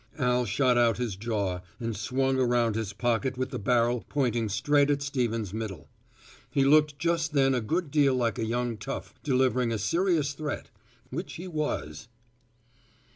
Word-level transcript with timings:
Al 0.17 0.45
shot 0.45 0.79
out 0.79 0.97
his 0.97 1.15
jaw 1.15 1.59
and 1.79 1.95
swung 1.95 2.39
around 2.39 2.73
his 2.75 2.91
pocket 2.91 3.37
with 3.37 3.51
the 3.51 3.59
barrel 3.59 4.03
pointing 4.09 4.49
straight 4.49 4.89
at 4.89 5.03
Stevens' 5.03 5.53
middle. 5.53 5.89
He 6.49 6.63
looked 6.65 6.97
just 6.97 7.33
then 7.33 7.53
a 7.53 7.61
good 7.61 7.91
deal 7.91 8.15
like 8.15 8.39
a 8.39 8.45
young 8.45 8.77
tough 8.77 9.13
delivering 9.21 9.71
a 9.71 9.77
serious 9.77 10.33
threat, 10.33 10.71
which 11.11 11.33
he 11.33 11.47
was. 11.47 12.07